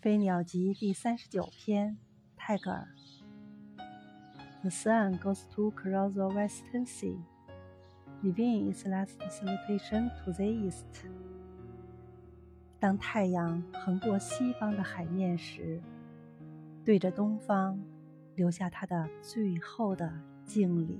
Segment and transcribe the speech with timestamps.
[0.00, 1.98] 飞鸟集第三十九篇，
[2.34, 2.88] 泰戈尔。
[4.62, 7.18] The sun goes to cross the western sea,
[8.22, 10.86] leaving its last salutation to the east.
[12.78, 15.82] 当太阳横过西方的海面时，
[16.82, 17.78] 对着东方
[18.36, 20.10] 留下它的最后的
[20.46, 20.98] 敬礼。